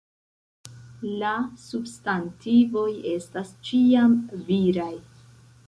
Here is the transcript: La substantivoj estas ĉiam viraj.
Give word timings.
La 1.23 1.33
substantivoj 1.65 2.87
estas 3.13 3.55
ĉiam 3.69 4.19
viraj. 4.51 4.93